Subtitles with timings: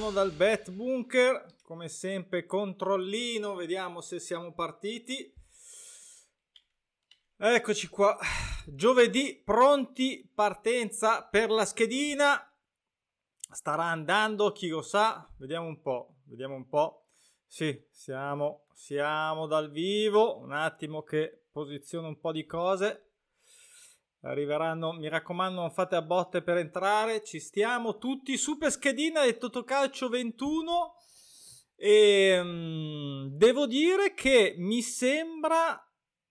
[0.00, 1.56] buongiorno dal Bet Bunker.
[1.62, 5.30] Come sempre, controllino, vediamo se siamo partiti.
[7.36, 8.16] Eccoci qua.
[8.66, 12.50] Giovedì, pronti, partenza per la schedina.
[13.50, 15.30] Starà andando, chi lo sa.
[15.36, 17.08] Vediamo un po', vediamo un po'.
[17.46, 20.38] Sì, siamo, siamo dal vivo.
[20.38, 23.09] Un attimo che posiziono un po' di cose
[24.22, 27.22] arriveranno mi raccomando non fate a botte per entrare.
[27.22, 30.94] Ci stiamo tutti super schedina del Totocalcio 21
[31.76, 35.82] e um, devo dire che mi sembra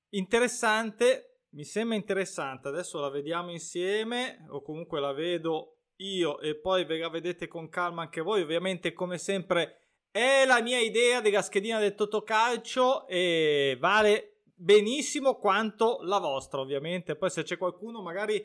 [0.10, 2.68] interessante mi sembra interessante.
[2.68, 7.70] Adesso la vediamo insieme o comunque la vedo io e poi ve la vedete con
[7.70, 8.42] calma anche voi.
[8.42, 14.29] Ovviamente come sempre è la mia idea della schedina del Totocalcio e vale
[14.60, 17.16] benissimo quanto la vostra, ovviamente.
[17.16, 18.44] Poi se c'è qualcuno, magari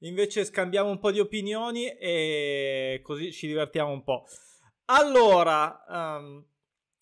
[0.00, 4.24] invece scambiamo un po' di opinioni e così ci divertiamo un po'.
[4.86, 6.44] Allora, um,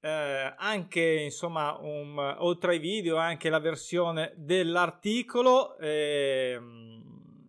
[0.00, 5.76] eh, anche insomma un, oltre ai video anche la versione dell'articolo.
[5.76, 6.58] Eh,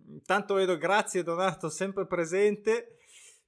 [0.10, 2.98] intanto vedo grazie Donato sempre presente.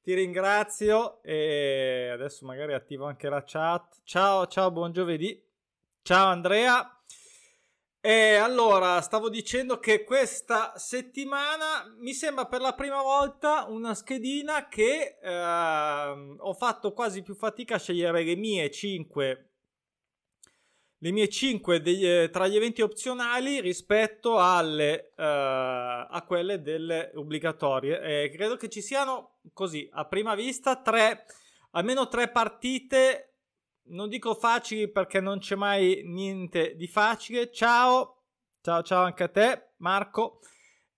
[0.02, 3.99] Ti ringrazio e adesso magari attivo anche la chat.
[4.05, 5.37] Ciao ciao buon giovedì.
[6.02, 6.93] Ciao Andrea
[8.02, 14.67] e allora, stavo dicendo che questa settimana mi sembra per la prima volta una schedina
[14.67, 19.50] che eh, ho fatto quasi più fatica a scegliere le mie 5
[21.02, 27.11] le mie 5 degli, eh, tra gli eventi opzionali rispetto alle, eh, a quelle delle
[27.16, 28.02] obbligatorie.
[28.02, 31.26] E credo che ci siano così a prima vista tre,
[31.71, 33.29] almeno tre partite
[33.89, 37.52] non dico facili perché non c'è mai niente di facile.
[37.52, 38.23] Ciao,
[38.61, 40.39] ciao, ciao anche a te, Marco.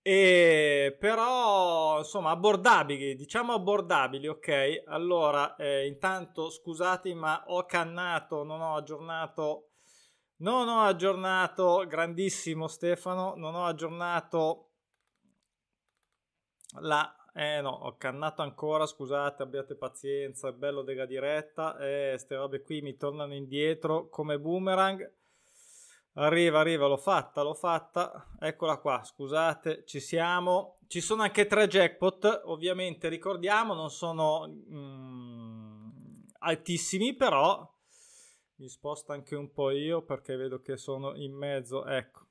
[0.04, 8.60] E però insomma abbordabili diciamo abbordabili ok allora eh, intanto scusate ma ho cannato non
[8.60, 9.68] ho aggiornato
[10.38, 14.70] non ho aggiornato grandissimo Stefano non ho aggiornato
[16.80, 21.78] la eh no, ho cannato ancora, scusate, abbiate pazienza, è bello della diretta.
[21.78, 25.10] Eh, queste robe qui mi tornano indietro come boomerang.
[26.14, 28.28] Arriva, arriva, l'ho fatta, l'ho fatta.
[28.38, 30.78] Eccola qua, scusate, ci siamo.
[30.86, 37.66] Ci sono anche tre jackpot, ovviamente ricordiamo, non sono mm, altissimi, però
[38.56, 41.86] mi sposto anche un po' io perché vedo che sono in mezzo.
[41.86, 42.26] Ecco,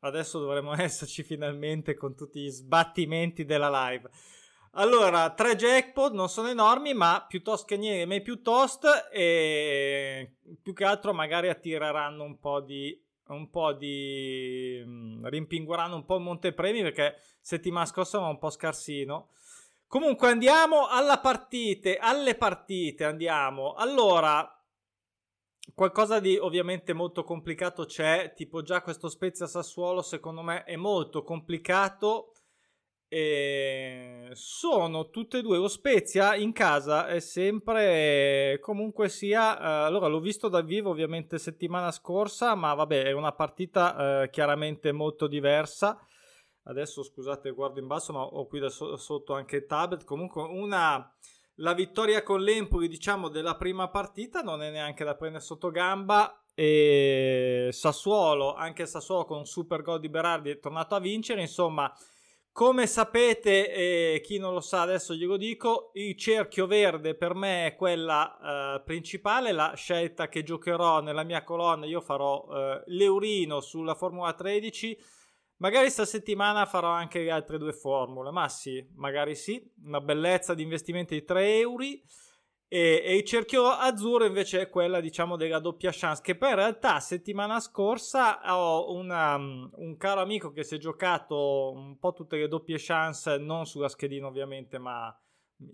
[0.00, 4.10] adesso dovremmo esserci finalmente con tutti gli sbattimenti della live.
[4.78, 11.14] Allora, tre jackpot non sono enormi, ma piuttosto che niente, piuttosto e più che altro
[11.14, 17.16] magari attireranno un po' di un po' di mm, rimpingueranno un po' il montepremi perché
[17.40, 19.30] settimana scorsa era un po' scarsino.
[19.88, 23.74] Comunque andiamo alla partite, alle partite andiamo.
[23.74, 24.55] Allora,
[25.76, 31.22] qualcosa di ovviamente molto complicato c'è, tipo già questo Spezia Sassuolo secondo me è molto
[31.22, 32.32] complicato.
[33.08, 40.08] E sono tutte e due lo Spezia in casa è sempre comunque sia eh, allora
[40.08, 45.28] l'ho visto dal vivo ovviamente settimana scorsa ma vabbè è una partita eh, chiaramente molto
[45.28, 45.98] diversa.
[46.64, 50.04] Adesso scusate guardo in basso ma ho qui da so- sotto anche il tablet.
[50.04, 51.14] Comunque una
[51.56, 56.42] la vittoria con l'Empoli diciamo della prima partita non è neanche da prendere sotto gamba
[56.54, 61.40] e Sassuolo anche Sassuolo con un super gol di Berardi è tornato a vincere.
[61.40, 61.92] Insomma
[62.56, 67.66] come sapete, eh, chi non lo sa adesso glielo dico, il cerchio verde per me
[67.66, 73.60] è quella eh, principale, la scelta che giocherò nella mia colonna, io farò eh, l'Eurino
[73.60, 74.98] sulla Formula 13,
[75.58, 80.54] magari sta settimana farò anche le altre due formule, ma sì, magari sì, una bellezza
[80.54, 81.84] di investimento di 3 euro.
[82.68, 86.56] E, e, il cerchio azzurro invece è quella diciamo della doppia chance che poi in
[86.56, 92.36] realtà settimana scorsa ho una, un caro amico che si è giocato un po' tutte
[92.36, 95.16] le doppie chance non sulla schedina ovviamente ma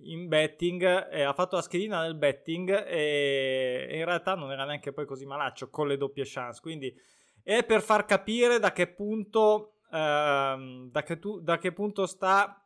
[0.02, 4.66] in betting e ha fatto la schedina del betting e, e in realtà non era
[4.66, 6.94] neanche poi così malaccio con le doppie chance quindi
[7.42, 12.64] è per far capire da che punto ehm, da, che tu, da che punto sta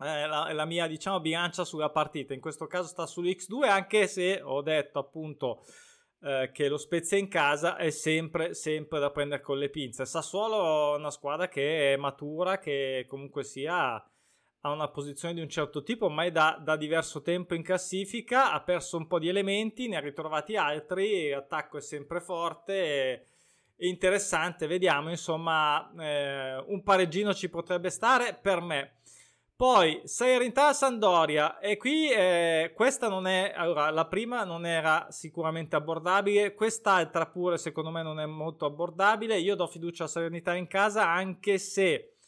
[0.00, 2.34] eh, la, la, mia diciamo bilancia sulla partita?
[2.34, 5.64] In questo caso sta sull'X2 anche se ho detto appunto
[6.22, 10.06] eh, che lo Spezia in casa è sempre sempre da prendere con le pinze.
[10.06, 14.02] Sassuolo è una squadra che è matura che comunque sia
[14.62, 18.60] ha una posizione di un certo tipo, ormai da, da, diverso tempo in classifica, ha
[18.62, 23.26] perso un po' di elementi, ne ha ritrovati altri, l'attacco è sempre forte
[23.78, 28.92] interessante, vediamo, insomma, eh, un pareggino ci potrebbe stare per me.
[29.58, 35.74] Poi Salernitana Sandoria e qui eh, questa non è allora la prima non era sicuramente
[35.74, 39.36] abbordabile, quest'altra pure secondo me non è molto abbordabile.
[39.40, 42.18] Io do fiducia a Salernitana in casa anche se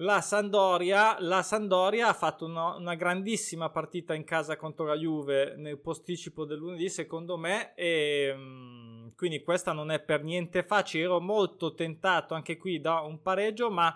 [0.00, 5.54] la Sandoria, la Sandoria ha fatto una, una, grandissima partita in casa contro la Juve
[5.56, 8.89] nel posticipo del lunedì, secondo me, e mm,
[9.20, 11.04] quindi questa non è per niente facile.
[11.04, 13.94] Ero molto tentato anche qui da un pareggio, ma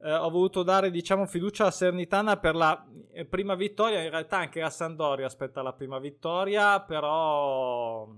[0.00, 4.00] eh, ho voluto dare diciamo fiducia a Sernitana per la eh, prima vittoria.
[4.00, 8.08] In realtà anche la Sandoria aspetta la prima vittoria però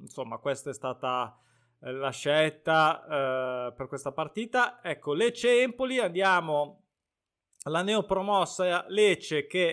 [0.00, 1.38] insomma questa è stata
[1.80, 4.80] eh, la scelta eh, per questa partita.
[4.82, 6.80] Ecco Lecce Empoli andiamo.
[7.66, 9.68] Alla neopromossa Lecce che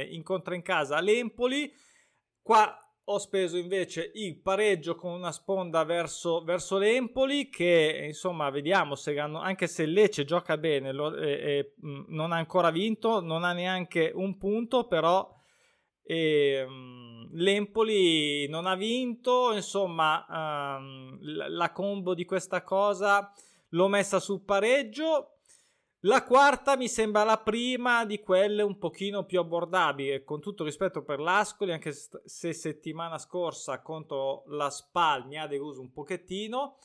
[0.00, 1.72] eh, incontra in casa l'Empoli.
[2.42, 8.94] Qua ho speso invece il pareggio con una sponda verso, verso l'Empoli che insomma vediamo
[8.94, 11.72] se hanno, anche se Lecce gioca bene lo, eh, eh,
[12.08, 15.30] non ha ancora vinto non ha neanche un punto però
[16.02, 16.66] eh,
[17.32, 20.26] l'Empoli non ha vinto insomma
[20.78, 21.18] ehm,
[21.48, 23.30] la, combo di questa cosa
[23.70, 25.33] l'ho messa sul pareggio
[26.04, 31.02] la quarta mi sembra la prima di quelle un pochino più abbordabili, con tutto rispetto
[31.02, 36.76] per l'Ascoli, anche se settimana scorsa contro la Spal mi ha deluso un pochettino,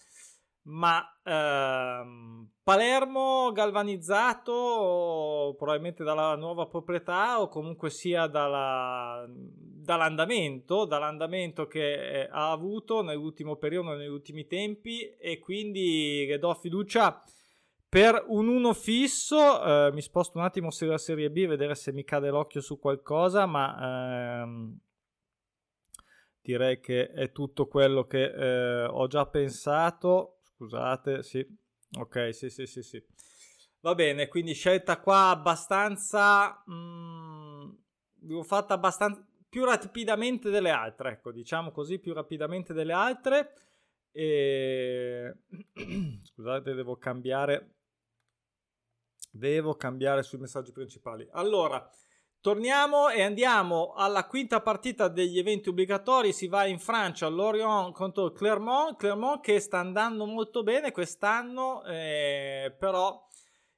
[0.64, 12.22] ma ehm, Palermo galvanizzato probabilmente dalla nuova proprietà o comunque sia dalla, dall'andamento, dall'andamento che
[12.22, 17.22] eh, ha avuto nell'ultimo periodo, negli ultimi tempi e quindi le do fiducia
[17.90, 22.04] per un 1 fisso, eh, mi sposto un attimo sulla Serie B, vedere se mi
[22.04, 24.78] cade l'occhio su qualcosa, ma ehm,
[26.40, 30.42] direi che è tutto quello che eh, ho già pensato.
[30.44, 31.44] Scusate, sì,
[31.98, 33.04] ok, sì, sì, sì, sì.
[33.82, 36.62] Va bene, quindi scelta qua abbastanza...
[36.68, 37.70] Mh, mm,
[38.28, 43.54] l'ho fatta abbastanza più rapidamente delle altre, ecco, diciamo così, più rapidamente delle altre.
[44.12, 45.38] E...
[46.22, 47.78] Scusate, devo cambiare
[49.30, 51.28] Devo cambiare sui messaggi principali.
[51.32, 51.88] Allora,
[52.42, 56.34] torniamo e andiamo alla quinta partita degli eventi obbligatori.
[56.34, 58.98] Si va in Francia, Lorient contro Clermont.
[58.98, 63.28] Clermont che sta andando molto bene quest'anno, eh, però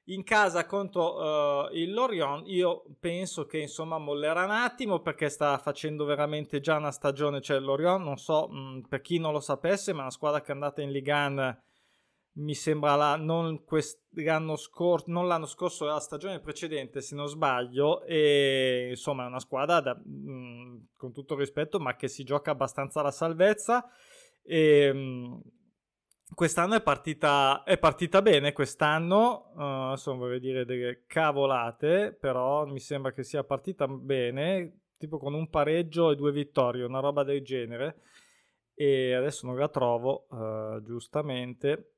[0.06, 5.56] in casa contro uh, il Lorient io penso che insomma mollerà un attimo perché sta
[5.58, 9.38] facendo veramente già una stagione cioè Lorient non so mh, mm, per chi non lo
[9.38, 11.62] sapesse ma è una squadra che è andata in Ligue 1
[12.34, 13.62] mi sembra la, non,
[14.14, 19.40] l'anno scor- non l'anno scorso, la stagione precedente, se non sbaglio, e insomma è una
[19.40, 23.86] squadra da, mh, con tutto rispetto, ma che si gioca abbastanza alla salvezza.
[24.42, 25.40] E, mh, mm,
[26.34, 32.80] quest'anno è partita, è partita bene, quest'anno, uh, insomma vorrei dire delle cavolate, però mi
[32.80, 37.42] sembra che sia partita bene, tipo con un pareggio e due vittorie, una roba del
[37.42, 37.96] genere.
[38.74, 41.92] E adesso non la trovo, uh, giustamente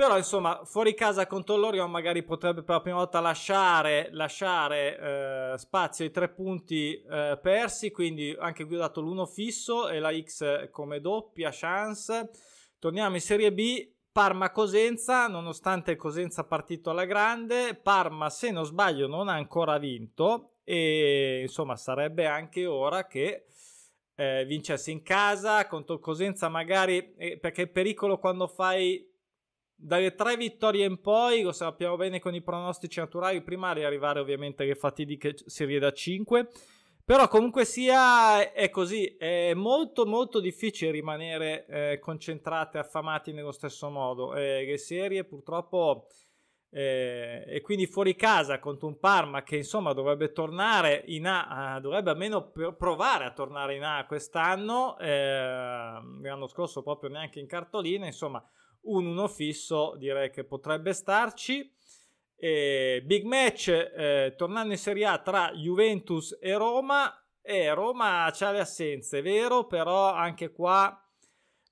[0.00, 4.98] però insomma, fuori casa contro l'Orion magari potrebbe per la prima volta lasciare, lasciare
[5.52, 9.98] eh, spazio ai tre punti eh, persi, quindi anche qui ho dato l'1 fisso e
[9.98, 12.30] la X come doppia chance.
[12.78, 19.28] Torniamo in Serie B, Parma-Cosenza, nonostante Cosenza partito alla grande, Parma se non sbaglio non
[19.28, 23.44] ha ancora vinto e insomma sarebbe anche ora che
[24.14, 29.09] eh, vincesse in casa contro Cosenza magari, eh, perché il pericolo quando fai
[29.80, 34.62] dalle tre vittorie in poi, lo sappiamo bene con i pronostici naturali primari, arrivare ovviamente
[34.62, 36.48] alle fatidiche serie da 5.
[37.04, 43.50] Però comunque sia è così, è molto molto difficile rimanere eh, concentrati e affamati nello
[43.50, 44.36] stesso modo.
[44.36, 46.06] Eh, le serie purtroppo
[46.72, 51.80] eh, e quindi fuori casa contro un Parma che insomma dovrebbe tornare in A, uh,
[51.80, 58.06] dovrebbe almeno provare a tornare in A quest'anno, eh, l'anno scorso proprio neanche in cartolina,
[58.06, 58.44] insomma
[58.82, 61.72] un 1 fisso direi che potrebbe starci.
[62.36, 67.14] E big match eh, tornando in Serie A tra Juventus e Roma.
[67.42, 71.02] E Roma ha le assenze, è vero, però anche qua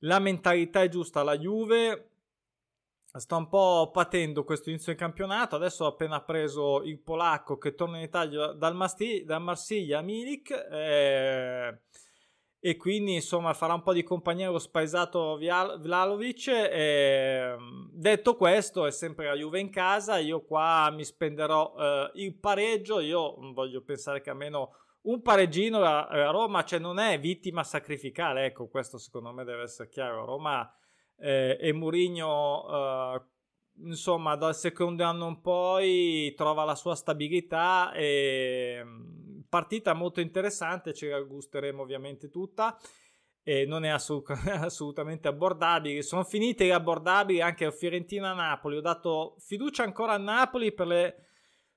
[0.00, 1.22] la mentalità è giusta.
[1.22, 2.10] La Juve
[3.12, 5.56] sta un po' patendo questo inizio di campionato.
[5.56, 10.50] Adesso ha appena preso il polacco che torna in Italia dal, Masti- dal Marsiglia Milik.
[10.70, 11.78] Eh,
[12.60, 16.48] e quindi insomma farà un po' di compagnia lo spaesato Vlalovic.
[16.48, 17.56] E,
[17.92, 20.18] detto questo, è sempre la Juve in casa.
[20.18, 22.98] Io qua mi spenderò eh, il pareggio.
[23.00, 24.72] Io voglio pensare che almeno
[25.02, 28.46] un pareggino la, la Roma cioè non è vittima sacrificale.
[28.46, 30.24] Ecco, questo secondo me deve essere chiaro.
[30.24, 30.68] Roma
[31.16, 33.14] eh, e Mourinho.
[33.14, 33.22] Eh,
[33.84, 38.84] insomma, dal secondo anno in poi trova la sua stabilità e
[39.48, 42.78] partita molto interessante, ce la gusteremo ovviamente tutta.
[43.42, 46.02] E non è assolut- assolutamente abbordabile.
[46.02, 48.76] Sono finite le abbordabili anche a Fiorentina-Napoli.
[48.76, 51.14] Ho dato fiducia ancora a Napoli per le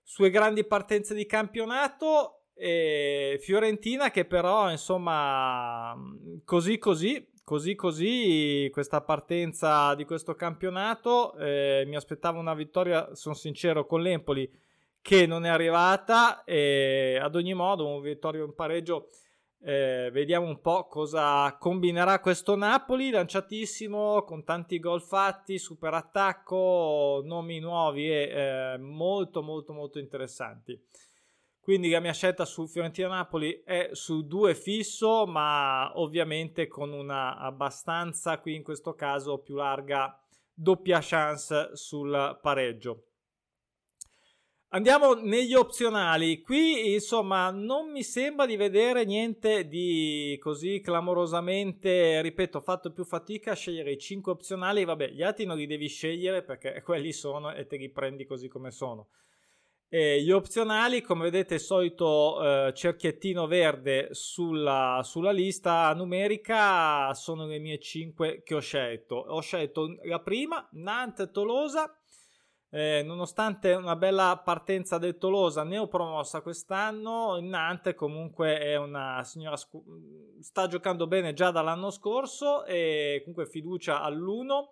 [0.03, 2.47] sue grandi partenze di campionato.
[2.53, 5.95] E Fiorentina che però, insomma,
[6.43, 11.35] così così, così così, questa partenza di questo campionato.
[11.37, 14.49] Eh, mi aspettavo una vittoria, sono sincero, con l'Empoli
[15.01, 19.07] che non è arrivata e ad ogni modo un vittorio in pareggio
[19.63, 27.21] eh, vediamo un po' cosa combinerà questo Napoli lanciatissimo con tanti gol fatti super attacco
[27.23, 30.79] nomi nuovi e eh, molto molto molto interessanti.
[31.59, 38.39] Quindi la mia scelta su Fiorentina-Napoli è su due fisso ma ovviamente con una abbastanza
[38.39, 40.19] qui in questo caso più larga
[40.51, 43.10] doppia chance sul pareggio
[44.73, 46.39] Andiamo negli opzionali.
[46.39, 52.21] Qui, insomma, non mi sembra di vedere niente di così clamorosamente.
[52.21, 54.85] Ripeto, ho fatto più fatica a scegliere i 5 opzionali.
[54.85, 58.47] Vabbè, gli altri non li devi scegliere perché quelli sono e te li prendi così
[58.47, 59.09] come sono.
[59.89, 67.45] E gli opzionali, come vedete, il solito eh, cerchiettino verde sulla, sulla, lista numerica sono
[67.45, 69.15] le mie 5 che ho scelto.
[69.15, 71.93] Ho scelto la prima, Nantes Tolosa
[72.73, 79.83] eh, nonostante una bella partenza del Tolosa neopromossa quest'anno, Nantes comunque è una signora scu-
[80.39, 84.69] sta giocando bene già dall'anno scorso e comunque fiducia all'1.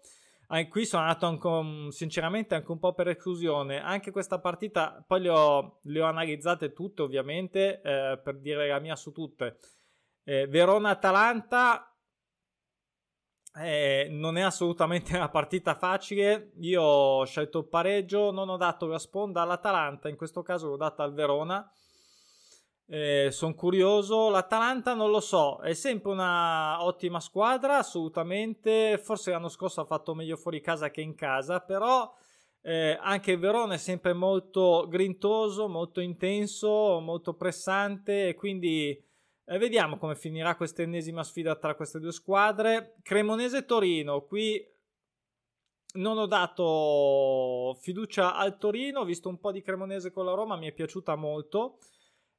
[0.51, 3.81] Ah, qui sono andato anche, sinceramente anche un po' per esclusione.
[3.81, 8.79] Anche questa partita, poi le ho, le ho analizzate tutte ovviamente eh, per dire la
[8.79, 9.57] mia su tutte.
[10.23, 11.88] Eh, Verona-Atalanta
[13.61, 16.51] eh, non è assolutamente una partita facile.
[16.59, 20.77] Io ho scelto il pareggio, non ho dato la sponda all'Atalanta, in questo caso l'ho
[20.77, 21.71] data al Verona.
[22.87, 24.29] Eh, sono curioso.
[24.29, 28.97] L'Atalanta non lo so, è sempre una ottima squadra, assolutamente.
[28.97, 32.11] Forse l'anno scorso ha fatto meglio fuori casa che in casa, però
[32.61, 39.01] eh, anche il Verona è sempre molto grintoso, molto intenso, molto pressante e quindi
[39.49, 42.95] eh, vediamo come finirà questa ennesima sfida tra queste due squadre.
[43.01, 44.63] Cremonese-Torino, qui
[45.93, 50.55] non ho dato fiducia al Torino, ho visto un po' di Cremonese con la Roma,
[50.55, 51.79] mi è piaciuta molto.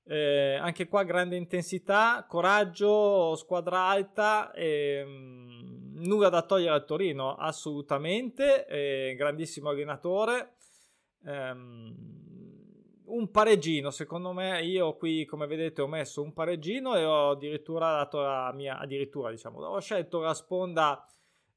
[0.05, 7.35] Eh, anche qua grande intensità, coraggio, squadra alta, e, mh, nulla da togliere al Torino,
[7.35, 10.55] assolutamente, eh, grandissimo allenatore.
[11.27, 12.30] Ehm,
[13.15, 17.93] un pareggino, secondo me io qui come vedete ho messo un pareggino e ho addirittura
[17.93, 21.05] dato la mia, addirittura diciamo, ho scelto la sponda,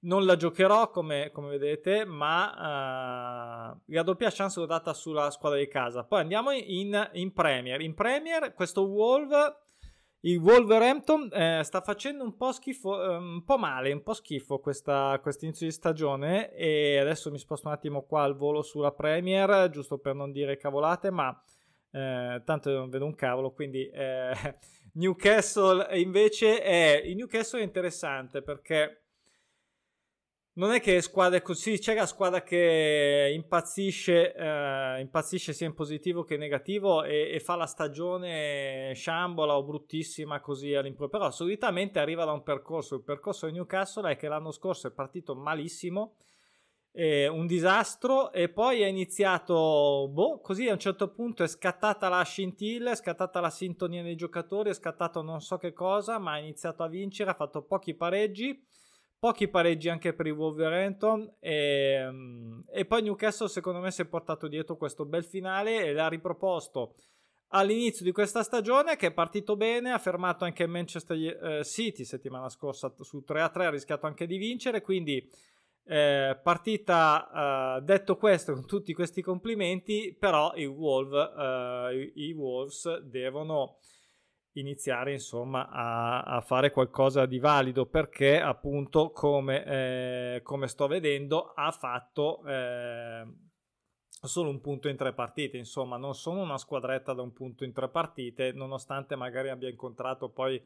[0.01, 5.59] non la giocherò come, come vedete, ma uh, la doppia chance l'ho data sulla squadra
[5.59, 6.03] di casa.
[6.03, 9.61] Poi andiamo in, in Premier, in Premier questo Wolf,
[10.25, 14.59] il Wolverhampton eh, sta facendo un po' schifo, eh, un po' male, un po' schifo
[14.59, 16.53] questa inizio di stagione.
[16.53, 20.55] E adesso mi sposto un attimo qua al volo sulla Premier, giusto per non dire
[20.55, 21.37] cavolate, ma
[21.91, 24.33] eh, tanto non vedo un cavolo, quindi eh,
[24.93, 29.02] Newcastle invece è, il Newcastle è interessante perché
[30.55, 36.23] non è che squadre così, c'è la squadra che impazzisce, eh, impazzisce sia in positivo
[36.23, 41.97] che in negativo e, e, fa la stagione sciambola o bruttissima così all'improvviso, però solitamente
[41.97, 46.17] arriva da un percorso, il percorso di Newcastle è che l'anno scorso è partito malissimo,
[46.91, 52.09] eh, un disastro e poi è iniziato, boh, così a un certo punto è scattata
[52.09, 56.33] la scintilla, è scattata la sintonia dei giocatori, è scattato non so che cosa, ma
[56.33, 58.63] ha iniziato a vincere, ha fatto pochi pareggi
[59.23, 64.05] pochi pareggi anche per il Wolverhampton e, mm, e, poi Newcastle secondo me si è
[64.05, 66.95] portato dietro questo bel finale e l'ha riproposto
[67.51, 72.49] all'inizio di questa stagione che è partito bene, ha fermato anche Manchester eh, City settimana
[72.49, 75.25] scorsa su 3-3, ha rischiato anche di vincere, quindi
[75.85, 82.33] eh, partita eh, detto questo con tutti questi complimenti, però i, Wolf, eh, i, i
[82.33, 83.77] Wolves devono
[84.53, 91.53] iniziare insomma a, a, fare qualcosa di valido perché appunto come, eh, come sto vedendo
[91.55, 93.25] ha fatto eh,
[94.09, 97.73] solo un punto in tre partite insomma non sono una squadretta da un punto in
[97.73, 100.61] tre partite nonostante magari abbia incontrato poi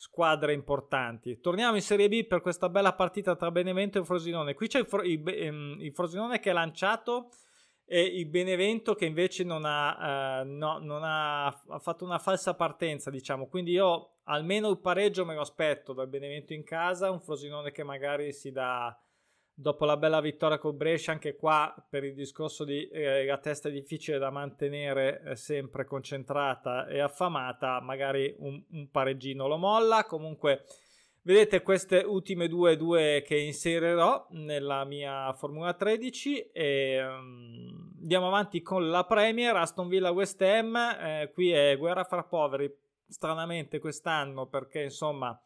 [0.00, 1.40] squadre importanti.
[1.40, 4.54] Torniamo in Serie B per questa bella partita tra Benevento e Frosinone.
[4.54, 7.28] Qui c'è il, Fro- il, ehm, il Frosinone che è lanciato
[7.92, 12.54] e il Benevento che invece non ha, eh, no, non ha, ha, fatto una falsa
[12.54, 13.48] partenza, diciamo.
[13.48, 17.82] Quindi io almeno il pareggio me lo aspetto dal Benevento in casa, un Frosinone che
[17.82, 18.96] magari si dà
[19.52, 23.68] dopo la bella vittoria con Brescia, anche qua per il discorso di eh, la testa
[23.68, 30.04] è difficile da mantenere eh, sempre concentrata e affamata, magari un, un, pareggino lo molla.
[30.04, 30.64] Comunque,
[31.22, 38.62] vedete queste ultime due, due che inserirò nella mia Formula 13 e um, andiamo avanti
[38.62, 42.72] con la Premier, Aston Villa West Ham, eh, qui è guerra fra poveri,
[43.06, 45.38] stranamente quest'anno perché insomma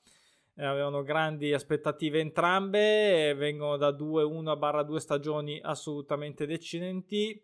[0.57, 7.43] eh, avevano grandi aspettative entrambe, vengono da 2-1-2 stagioni assolutamente decenti.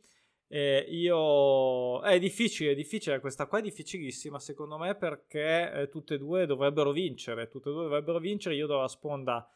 [0.53, 6.15] Eh, io è difficile, è difficile, questa qua è difficilissima secondo me perché eh, tutte
[6.15, 9.49] e due dovrebbero vincere, tutte e due dovrebbero vincere, io do la sponda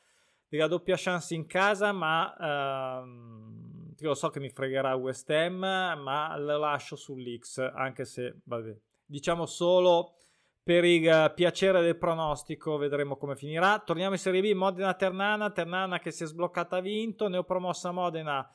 [0.47, 5.59] della doppia chance in casa, ma ehm, io lo so che mi fregherà West Ham,
[5.59, 10.15] ma lo lascio sull'X, anche se, vabbè, diciamo solo
[10.63, 13.81] per il piacere del pronostico vedremo come finirà.
[13.81, 18.49] Torniamo in Serie B, Modena-Ternana, Ternana che si è sbloccata ha vinto, neopromossa Modena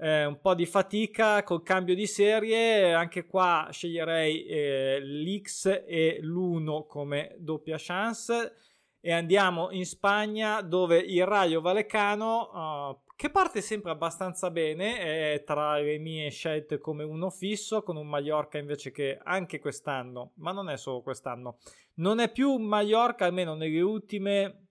[0.00, 6.18] eh, un po' di fatica col cambio di serie, anche qua sceglierei eh, l'X e
[6.22, 8.54] l'1 come doppia chance.
[9.00, 15.42] E andiamo in Spagna dove il Rayo Vallecano uh, che parte sempre abbastanza bene è
[15.44, 20.50] tra le mie scelte come uno fisso con un Mallorca invece che anche quest'anno ma
[20.50, 21.58] non è solo quest'anno
[21.94, 24.67] non è più un Mallorca almeno nelle ultime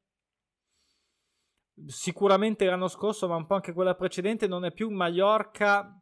[1.85, 6.01] sicuramente l'anno scorso ma un po' anche quella precedente non è più Mallorca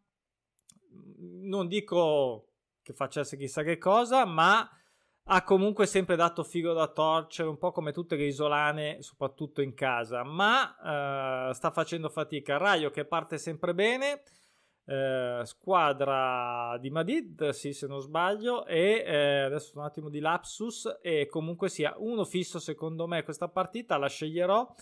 [1.42, 2.52] non dico
[2.82, 4.70] che facesse chissà che cosa ma
[5.28, 9.74] ha comunque sempre dato figo da torcere, un po' come tutte le isolane, soprattutto in
[9.74, 12.58] casa, ma eh, sta facendo fatica.
[12.58, 14.22] Raio che parte sempre bene,
[14.86, 21.00] eh, squadra di Madrid, sì, se non sbaglio, e eh, adesso un attimo di lapsus,
[21.02, 24.76] e comunque sia uno fisso secondo me questa partita, la sceglierò.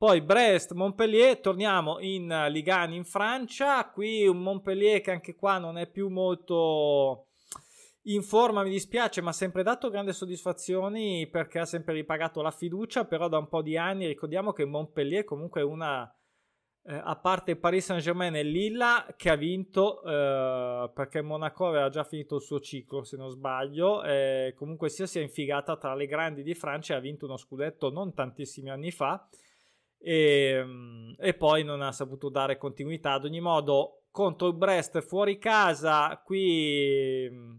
[0.00, 5.76] Poi Brest, Montpellier, torniamo in Ligani in Francia, qui un Montpellier che anche qua non
[5.76, 7.26] è più molto
[8.04, 12.50] in forma mi dispiace, ma ha sempre dato grandi soddisfazioni perché ha sempre ripagato la
[12.50, 16.10] fiducia, però da un po' di anni ricordiamo che Montpellier comunque è una,
[16.84, 22.04] eh, a parte Paris Saint-Germain e Lilla, che ha vinto eh, perché Monaco aveva già
[22.04, 26.06] finito il suo ciclo, se non sbaglio, e comunque sia si è infigata tra le
[26.06, 29.28] grandi di Francia e ha vinto uno scudetto non tantissimi anni fa.
[30.02, 33.12] E, mm, e poi non ha saputo dare continuità.
[33.12, 37.56] Ad ogni modo, contro il Brest fuori casa, qui mm,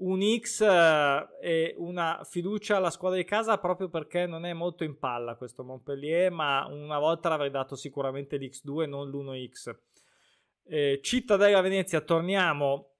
[0.00, 4.84] un X eh, e una fiducia alla squadra di casa proprio perché non è molto
[4.84, 9.76] in palla questo Montpellier, ma una volta l'avrei dato sicuramente l'X2 non l'1X.
[10.64, 12.90] Eh, Cittadella Venezia, torniamo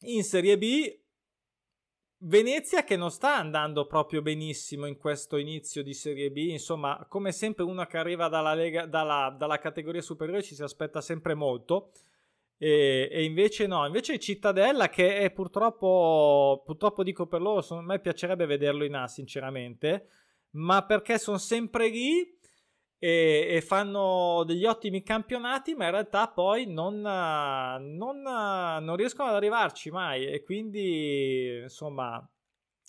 [0.00, 1.00] in Serie B.
[2.20, 7.30] Venezia che non sta andando proprio benissimo in questo inizio di Serie B, insomma, come
[7.30, 11.92] sempre uno che arriva dalla, lega, dalla, dalla categoria superiore ci si aspetta sempre molto.
[12.56, 18.00] E, e, invece no, invece Cittadella che è purtroppo, purtroppo dico per loro, a me
[18.00, 20.08] piacerebbe vederlo in A sinceramente,
[20.52, 22.36] ma perché sono sempre lì
[22.98, 29.36] e, e, fanno degli ottimi campionati, ma in realtà poi non, non, non riescono ad
[29.36, 32.28] arrivarci mai e quindi insomma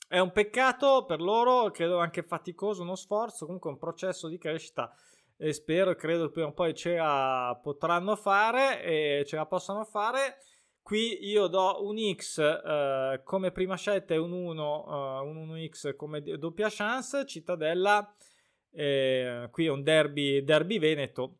[0.08, 4.91] è un peccato per loro, credo anche faticoso, uno sforzo, comunque un processo di crescita
[5.38, 9.45] e spero e credo che prima o poi ce la potranno fare e ce la
[9.45, 10.38] possano fare.
[10.82, 15.95] Qui io do un X eh, come prima scelta e un 1, uh, un 1X
[15.95, 17.28] come doppia chance.
[17.28, 18.12] Cittadella,
[18.71, 21.38] eh, qui è un derby, derby veneto.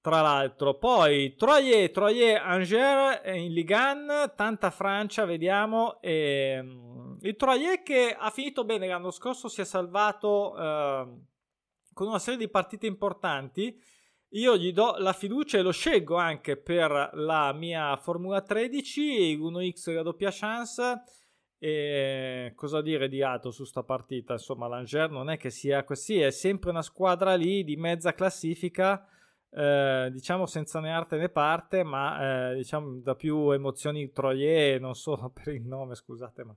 [0.00, 6.00] Tra l'altro, poi Troyer, Troyer, Angers in Ligan, tanta Francia, vediamo.
[6.00, 10.54] E, um, il Troyer che ha finito bene l'anno scorso, si è salvato.
[10.54, 11.24] Uh,
[11.92, 13.78] con una serie di partite importanti,
[14.30, 19.94] io gli do la fiducia e lo scelgo anche per la mia Formula 13, 1x
[19.94, 21.02] la doppia chance.
[21.64, 24.32] E cosa dire di altro su sta partita?
[24.32, 29.06] Insomma, l'Angers non è che sia così, è sempre una squadra lì di mezza classifica,
[29.48, 34.96] eh, diciamo senza né arte né parte, ma eh, diciamo da più emozioni Troyer, non
[34.96, 36.56] solo per il nome, scusate, ma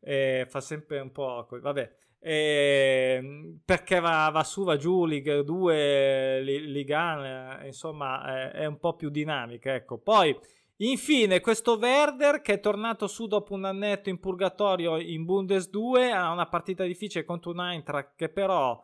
[0.00, 1.46] eh, fa sempre un po'.
[1.60, 8.78] Vabbè, eh, perché va, va, su, va giù, Liga 2, Ligan, insomma è, è, un
[8.78, 9.74] po' più dinamica.
[9.74, 9.98] Ecco.
[9.98, 10.34] Poi
[10.78, 16.10] Infine, questo Werder che è tornato su dopo un annetto in purgatorio in Bundes 2
[16.10, 18.82] ha una partita difficile contro un Eintracht che però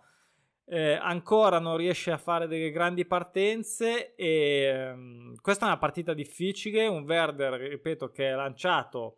[0.67, 6.15] eh, ancora non riesce a fare delle grandi partenze e um, questa è una partita
[6.15, 9.17] difficile, un Werder, ripeto, che è lanciato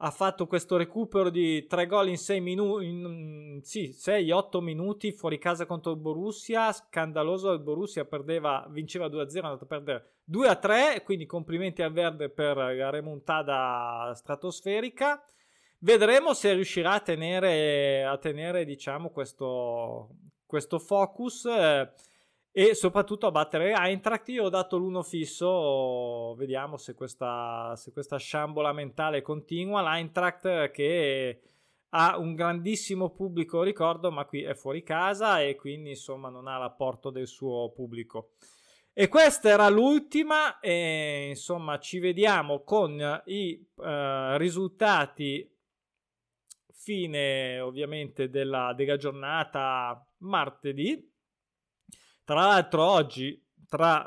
[0.00, 5.66] ha fatto questo recupero di 3 gol in 6 minuti, sì, 6-8 minuti fuori casa
[5.66, 11.26] contro il Borussia, scandaloso, il Borussia perdeva, vinceva 2-0, è andato a perdere 2-3, quindi
[11.26, 15.20] complimenti al Verde per la remontata stratosferica.
[15.80, 20.10] Vedremo se riuscirà a tenere, a tenere diciamo, questo,
[20.46, 21.90] questo focus eh,
[22.50, 24.28] e soprattutto a battere Eintracht.
[24.28, 29.82] Io ho dato l'uno fisso, vediamo se questa, se questa sciambola mentale continua.
[29.82, 31.42] L'Eintracht che
[31.90, 36.58] ha un grandissimo pubblico, ricordo, ma qui è fuori casa e quindi insomma non ha
[36.58, 38.32] l'apporto del suo pubblico.
[38.92, 45.48] E questa era l'ultima, e insomma ci vediamo con i uh, risultati
[46.72, 51.07] fine ovviamente della, della giornata martedì.
[52.28, 54.06] Tra l'altro oggi, tra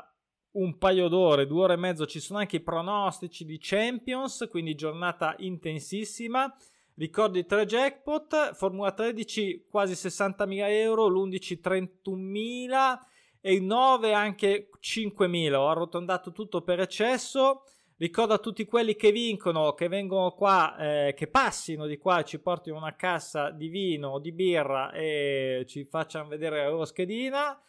[0.52, 4.76] un paio d'ore, due ore e mezzo, ci sono anche i pronostici di Champions, quindi
[4.76, 6.54] giornata intensissima.
[6.94, 12.98] Ricordo i tre jackpot, Formula 13 quasi 60.000 euro, l'11 31.000
[13.40, 15.54] e il 9 anche 5.000.
[15.54, 17.64] Ho arrotondato tutto per eccesso.
[17.96, 22.24] Ricordo a tutti quelli che vincono, che vengono qua, eh, che passino di qua e
[22.24, 26.84] ci portino una cassa di vino o di birra e ci facciano vedere la loro
[26.84, 27.60] schedina.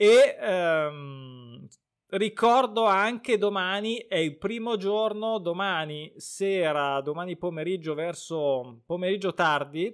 [0.00, 1.66] E ehm,
[2.10, 9.92] ricordo anche domani, è il primo giorno, domani sera, domani pomeriggio, verso pomeriggio tardi,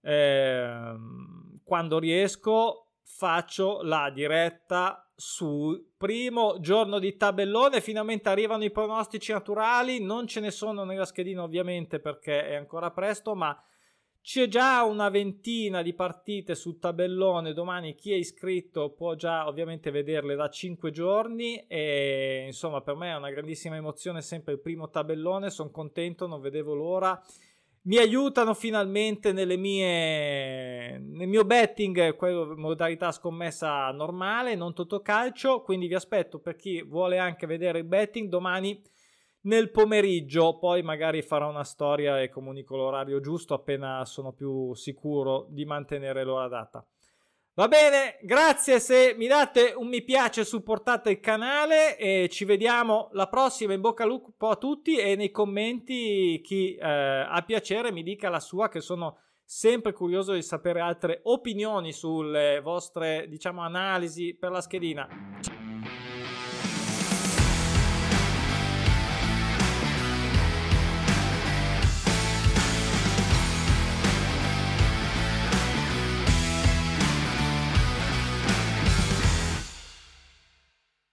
[0.00, 7.80] ehm, quando riesco, faccio la diretta sul primo giorno di tabellone.
[7.80, 12.90] Finalmente arrivano i pronostici naturali non ce ne sono nella schedina ovviamente perché è ancora
[12.90, 13.56] presto ma
[14.22, 17.54] c'è già una ventina di partite sul tabellone.
[17.54, 23.10] Domani chi è iscritto può già ovviamente vederle da 5 giorni e insomma per me
[23.10, 25.50] è una grandissima emozione sempre il primo tabellone.
[25.50, 27.20] Sono contento non vedevo l'ora.
[27.82, 32.14] Mi aiutano finalmente mie, nel mio betting,
[32.56, 38.28] modalità scommessa normale, non totocalcio, quindi vi aspetto per chi vuole anche vedere il betting
[38.28, 38.78] domani
[39.42, 45.46] nel pomeriggio, poi magari farò una storia e comunico l'orario giusto appena sono più sicuro
[45.48, 46.84] di mantenere l'ora data.
[47.54, 53.08] Va bene, grazie se mi date un mi piace, supportate il canale e ci vediamo
[53.12, 53.74] la prossima.
[53.74, 58.30] In bocca al lupo a tutti e nei commenti chi eh, ha piacere mi dica
[58.30, 64.52] la sua che sono sempre curioso di sapere altre opinioni sulle vostre, diciamo, analisi per
[64.52, 65.08] la schedina.